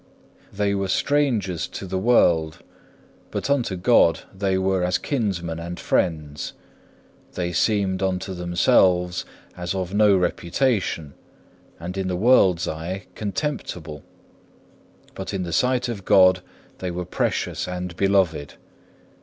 4. 0.49 0.57
They 0.57 0.73
were 0.73 0.87
strangers 0.87 1.67
to 1.67 1.85
the 1.85 1.99
world, 1.99 2.63
but 3.29 3.51
unto 3.51 3.75
God 3.75 4.21
they 4.33 4.57
were 4.57 4.83
as 4.83 4.97
kinsmen 4.97 5.59
and 5.59 5.79
friends. 5.79 6.53
They 7.35 7.53
seemed 7.53 8.01
unto 8.01 8.33
themselves 8.33 9.25
as 9.55 9.75
of 9.75 9.93
no 9.93 10.17
reputation, 10.17 11.13
and 11.79 11.95
in 11.99 12.07
the 12.07 12.15
world's 12.15 12.67
eyes 12.67 13.03
contemptible; 13.13 14.01
but 15.13 15.35
in 15.35 15.43
the 15.43 15.53
sight 15.53 15.87
of 15.87 16.03
God 16.03 16.41
they 16.79 16.89
were 16.89 17.05
precious 17.05 17.67
and 17.67 17.95
beloved. 17.95 18.55